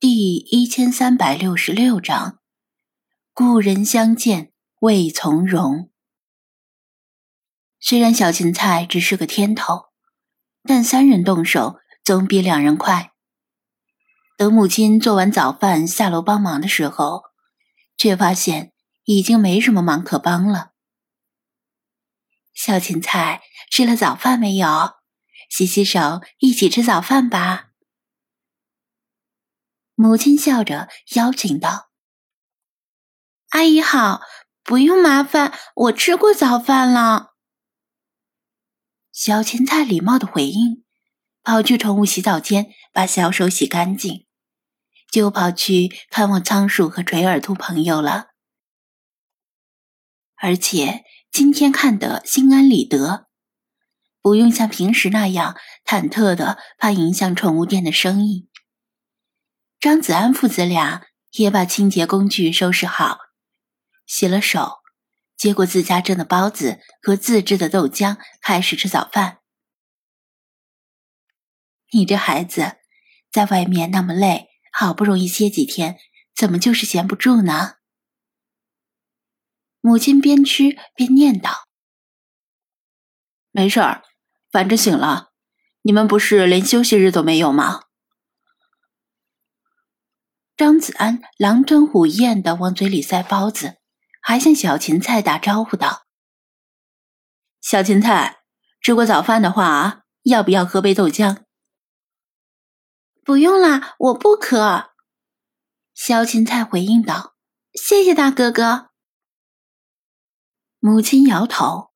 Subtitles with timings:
[0.00, 2.38] 第一千三百六十六章，
[3.34, 5.90] 故人相见未从容。
[7.80, 9.86] 虽然小芹菜只是个天头，
[10.62, 13.10] 但三人动手总比两人快。
[14.36, 17.24] 等母亲做完早饭下楼帮忙的时候，
[17.96, 18.72] 却发现
[19.02, 20.74] 已经没什么忙可帮了。
[22.54, 24.68] 小芹菜吃了早饭没有？
[25.50, 27.67] 洗洗手，一起吃早饭吧。
[30.00, 31.90] 母亲笑着邀请道
[33.50, 34.20] ：“阿姨好，
[34.62, 37.34] 不用麻烦，我吃过早饭了。”
[39.10, 40.84] 小芹菜礼貌的回应，
[41.42, 44.28] 跑去宠物洗澡间把小手洗干净，
[45.10, 48.28] 就跑去看望仓鼠和垂耳兔朋友了。
[50.36, 51.02] 而且
[51.32, 53.26] 今天看得心安理得，
[54.22, 58.47] 不用像平时那样忐忑的怕影响宠物店的生意。
[59.80, 63.18] 张子安父子俩也把清洁工具收拾好，
[64.06, 64.78] 洗了手，
[65.36, 69.38] 接过自家蒸的包子和自制的豆浆，开始吃早饭。
[71.92, 72.78] 你这孩子，
[73.30, 75.96] 在外面那么累，好不容易歇几天，
[76.34, 77.76] 怎么就是闲不住呢？
[79.80, 81.62] 母亲边吃边念叨
[83.52, 84.02] ：“没事儿，
[84.50, 85.30] 反正醒了，
[85.82, 87.84] 你们不是连休息日都没有吗？”
[90.58, 93.76] 张子安狼吞虎咽的往嘴里塞包子，
[94.20, 96.02] 还向小芹菜打招呼道
[97.62, 98.38] ：“小芹菜，
[98.80, 101.44] 吃过早饭的话啊，要不要喝杯豆浆
[103.24, 104.90] ？”“不用啦，我不渴。”
[105.94, 107.36] 小芹菜回应道。
[107.80, 108.88] “谢谢大哥哥。”
[110.80, 111.92] 母亲摇头：“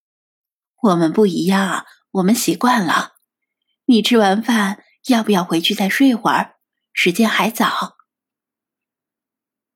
[0.82, 3.14] 我们不一样啊，我们习惯了。
[3.86, 6.58] 你吃完饭要不要回去再睡会儿？
[6.92, 7.96] 时间还早。”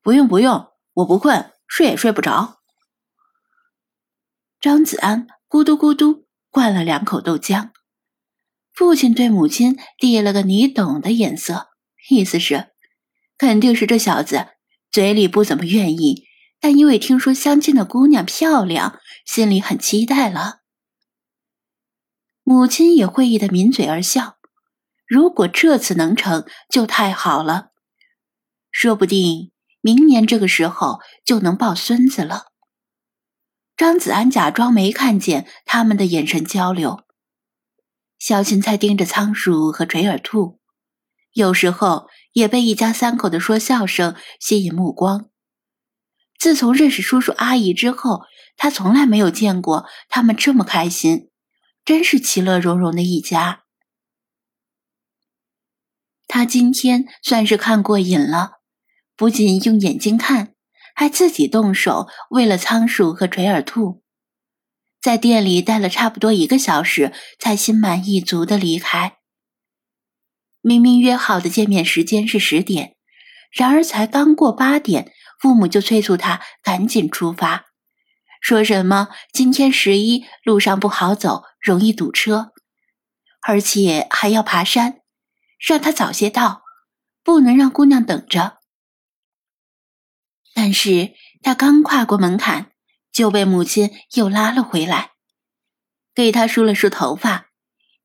[0.06, 2.60] 不用不用，我不困，睡也睡不着。
[4.60, 7.70] 张子安咕嘟咕嘟灌了两口豆浆，
[8.72, 11.70] 父亲对母亲递了个你懂的眼色，
[12.08, 12.68] 意思是，
[13.36, 14.46] 肯定是这小子
[14.92, 16.28] 嘴里不怎么愿意，
[16.60, 20.60] 但因为听说相亲的姑娘漂亮，心里很期待了。
[22.44, 24.36] 母亲也会意的抿嘴而笑，
[25.04, 27.72] 如果这次能成就太好了，
[28.70, 29.50] 说不定。
[29.86, 32.46] 明年这个时候就能抱孙子了。
[33.76, 37.04] 张子安假装没看见他们的眼神交流。
[38.18, 40.58] 小芹菜盯着仓鼠和垂耳兔，
[41.34, 45.30] 有时候也被一家三口的说笑声吸引目光。
[46.36, 48.22] 自从认识叔叔阿姨之后，
[48.56, 51.30] 他从来没有见过他们这么开心，
[51.84, 53.62] 真是其乐融融的一家。
[56.26, 58.54] 他今天算是看过瘾了。
[59.16, 60.54] 不仅用眼睛看，
[60.94, 64.02] 还自己动手喂了仓鼠和垂耳兔，
[65.00, 69.16] 在店里待了差不多一个小时，才心满意足的离开。
[70.60, 72.96] 明明约好的见面时间是十点，
[73.50, 77.66] 然而才刚过八点，父母就催促他赶紧出发，
[78.42, 82.52] 说什么今天十一路上不好走，容易堵车，
[83.40, 85.00] 而且还要爬山，
[85.58, 86.62] 让他早些到，
[87.22, 88.55] 不能让姑娘等着。
[90.56, 91.12] 但是
[91.42, 92.70] 他刚跨过门槛，
[93.12, 95.10] 就被母亲又拉了回来，
[96.14, 97.48] 给他梳了梳头发，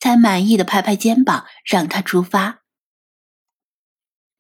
[0.01, 2.59] 才满意的拍拍肩膀，让他出发。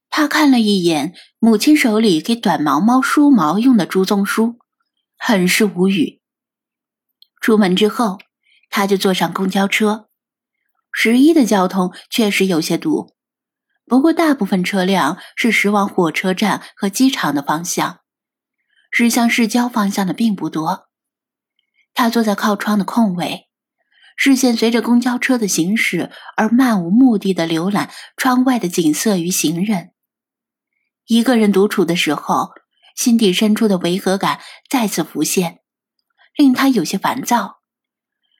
[0.09, 4.59] 他看了一眼母亲手里给短毛猫梳毛用的猪鬃梳，
[5.17, 6.19] 很是无语。
[7.39, 8.19] 出门之后，
[8.69, 10.09] 他就坐上公交车。
[10.91, 13.15] 十一的交通确实有些堵，
[13.85, 18.00] 不过大部分车辆是驶往火车站和机场的方向。
[18.91, 20.89] 驶向市郊方向的并不多，
[21.93, 23.47] 他坐在靠窗的空位，
[24.17, 29.91] 视线随着公交车的行驶而漫无目的的浏览窗外的景色与行人。
[31.07, 32.51] 一个人独处的时候，
[32.95, 34.39] 心底深处的违和感
[34.69, 35.61] 再次浮现，
[36.35, 37.61] 令他有些烦躁。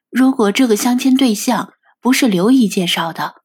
[0.09, 3.35] 如果这个相亲对象不是刘姨介绍的，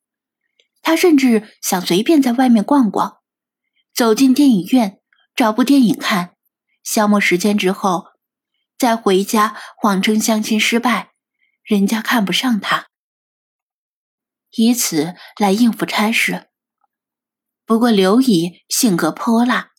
[0.82, 3.19] 他甚至想随便在外面逛逛，
[3.94, 5.00] 走进电影院
[5.34, 6.35] 找部电影看。
[6.86, 8.04] 消磨时间之后，
[8.78, 11.10] 再回家谎称相亲失败，
[11.64, 12.86] 人家看不上他，
[14.52, 16.46] 以此来应付差事。
[17.64, 19.72] 不过刘姨性格泼辣，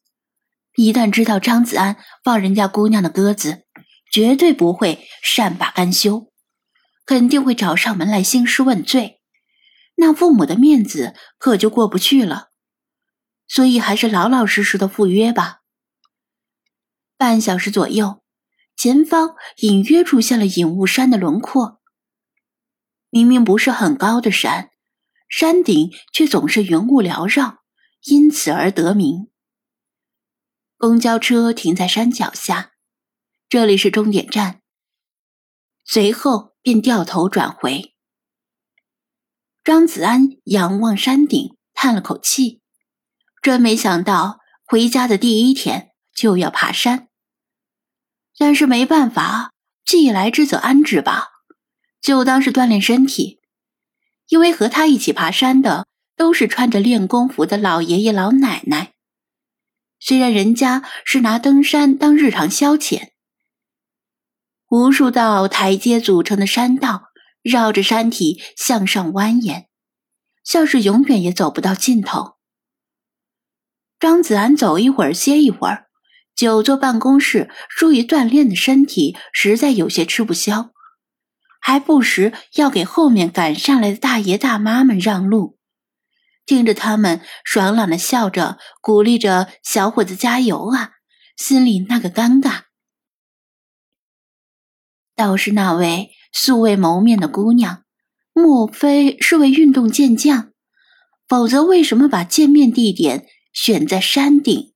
[0.76, 1.96] 一旦知道张子安
[2.26, 3.66] 放人家姑娘的鸽子，
[4.12, 6.34] 绝对不会善罢甘休，
[7.06, 9.22] 肯定会找上门来兴师问罪，
[9.96, 12.50] 那父母的面子可就过不去了。
[13.48, 15.57] 所以还是老老实实的赴约吧。
[17.18, 18.22] 半小时左右，
[18.76, 21.82] 前方隐约出现了隐雾山的轮廓。
[23.10, 24.70] 明明不是很高的山，
[25.28, 27.64] 山顶却总是云雾缭绕，
[28.04, 29.30] 因此而得名。
[30.78, 32.74] 公交车停在山脚下，
[33.50, 34.62] 这里是终点站。
[35.84, 37.96] 随后便掉头转回。
[39.64, 42.62] 张子安仰望山顶，叹了口气，
[43.42, 47.07] 真没想到回家的第一天就要爬山。
[48.38, 49.52] 但是没办法，
[49.84, 51.28] 既来之则安之吧，
[52.00, 53.42] 就当是锻炼身体。
[54.28, 58.94] 因为和他一起爬山的都是穿着练功服的老爷爷老奶奶。
[60.00, 63.10] 虽然人家是拿登山当日常消遣，
[64.70, 67.06] 无数道台阶组成的山道
[67.42, 69.66] 绕着山体向上蜿蜒，
[70.44, 72.36] 像是永远也走不到尽头。
[74.00, 75.87] 张子安走一会儿歇一会儿，
[76.38, 80.70] 久坐办公室，疏于锻炼的身体实在有些吃不消，
[81.60, 85.58] 还不时要给后面赶上来的大爷大妈们让路。
[86.46, 90.92] 听着他们爽朗的笑着，鼓励着小伙子加油啊，
[91.36, 92.62] 心里那个尴尬。
[95.16, 97.84] 倒是那位素未谋面的姑娘，
[98.32, 100.52] 莫非是位运动健将？
[101.28, 104.76] 否则为什么把见面地点选在山顶？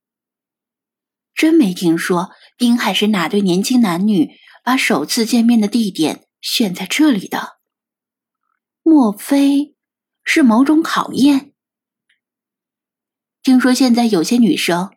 [1.33, 4.31] 真没听说滨海是哪对年轻男女
[4.63, 7.57] 把首次见面的地点选在这里的？
[8.83, 9.75] 莫非
[10.23, 11.53] 是某种考验？
[13.43, 14.91] 听说现在有些女生，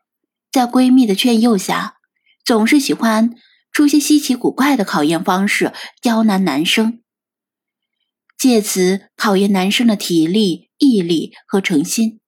[0.50, 1.96] 在闺蜜的劝诱下，
[2.44, 3.34] 总是喜欢
[3.72, 5.72] 出些稀奇古怪的考验方式
[6.02, 7.02] 刁难男生，
[8.36, 12.20] 借此考验男生的体力、毅力和诚心。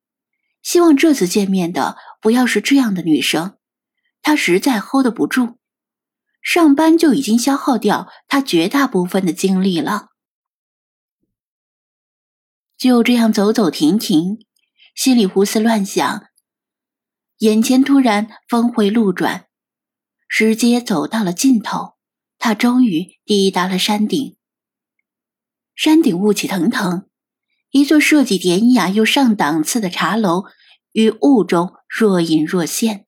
[0.62, 3.55] 希望这次见面的不要是这样的女生，
[4.26, 5.58] 他实在 hold 不住，
[6.42, 10.08] 上班就已经消耗掉他绝大部分的精力了。
[12.76, 14.44] 就这样走走停停。
[14.96, 16.26] 心里胡思乱想，
[17.38, 19.46] 眼前突然峰回路转，
[20.28, 21.94] 直接走到了尽头。
[22.36, 24.36] 他终于抵达了山顶。
[25.76, 27.08] 山顶雾气腾腾，
[27.70, 30.46] 一座设计典雅又上档次的茶楼
[30.90, 33.05] 于雾中若隐若现，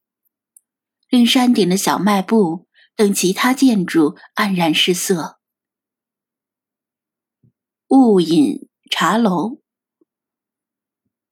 [1.08, 5.38] 令山顶的小卖部等其他建筑黯然失色。
[7.88, 9.60] 雾隐茶楼。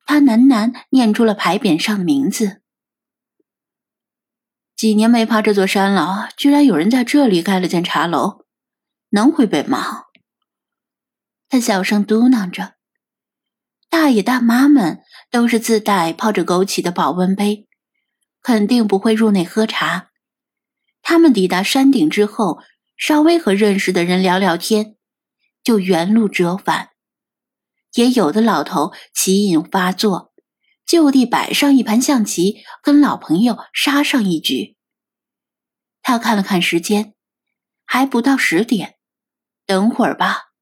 [0.07, 2.63] 他喃喃念出了牌匾上的名字。
[4.77, 8.45] 几年没爬这座山了，居然有人在这里盖了间茶楼，
[9.09, 10.05] 能回北吗？
[11.49, 12.75] 他小声嘟囔着。
[13.89, 17.66] 大爷大妈们都是自带泡着枸杞的保温杯，
[18.47, 20.13] 肯定不会入内喝茶。
[21.03, 22.61] 他们抵达山顶之后，
[22.97, 24.95] 稍微和认识的人聊聊天，
[25.65, 26.91] 就原路折返。
[27.95, 30.33] 也有的老头棋瘾发作，
[30.87, 34.77] 就地摆上一盘象棋，跟老朋友杀上一局。
[36.01, 37.17] 他看了看时间，
[37.85, 38.95] 还不到十点，
[39.67, 40.53] 等会儿吧。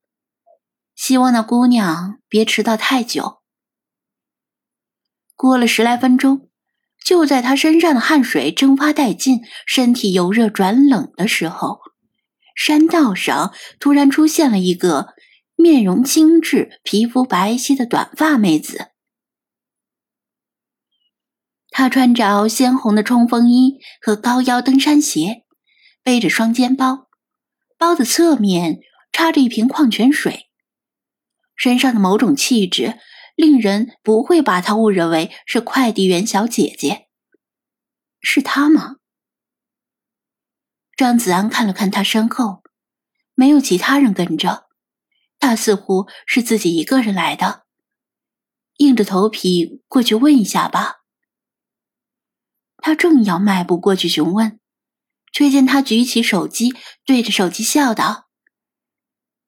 [0.94, 3.42] 希望那姑娘别迟到太久。
[5.34, 6.48] 过了十来分钟，
[7.04, 11.80] 就在他身上的汗水蒸发殆尽，身体由热转冷的时候，
[12.56, 15.14] 山道上突然出现了一个。
[15.56, 18.88] 面容精致、皮肤白皙的短发妹子，
[21.70, 25.44] 她穿着鲜红的冲锋衣和高腰登山鞋，
[26.02, 27.06] 背着双肩包，
[27.78, 28.80] 包的侧面
[29.12, 30.50] 插着一瓶矿泉水，
[31.54, 32.99] 身上的某种气质
[33.35, 37.09] 令人不会把她误认为是快递员小姐姐。
[38.21, 38.97] 是她吗？
[40.97, 42.62] 张子安看了看她身后，
[43.35, 44.69] 没有其他人跟着。
[45.41, 47.67] 他似乎是自己一个人来的，
[48.79, 51.03] 硬着头皮过去问一下吧。
[52.79, 54.59] 他正要迈步过去询问，
[55.33, 56.73] 却见他举起手机，
[57.05, 58.29] 对着手机笑道：“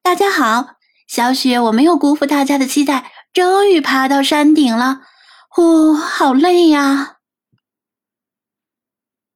[0.02, 0.76] 大家好，
[1.06, 3.12] 小雪，我没有辜负大家的期待，
[3.44, 5.02] 终于爬到山顶了。
[5.50, 7.18] 呼，好累呀！”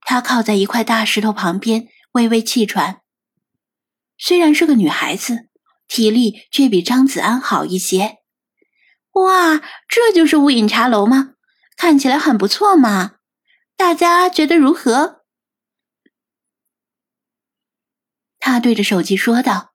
[0.01, 3.03] 他靠在一块大石头旁边，微微气喘。
[4.17, 5.51] 虽然是个女孩子。
[5.93, 8.19] 体力却比张子安好一些。
[9.15, 11.35] 哇，这就是雾隐茶楼吗？
[11.77, 13.17] 看起来很不错嘛。
[13.77, 15.25] 大家觉得如何？
[18.39, 19.73] 他对着手机说道，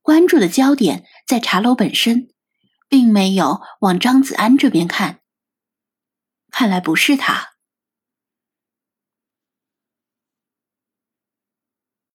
[0.00, 2.30] 关注的焦点在茶楼本身，
[2.88, 5.20] 并没有往张子安这边看。
[6.50, 7.57] 看来不是他。